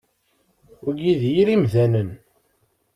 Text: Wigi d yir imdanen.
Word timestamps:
Wigi 0.83 1.13
d 1.21 1.23
yir 1.33 1.47
imdanen. 1.55 2.09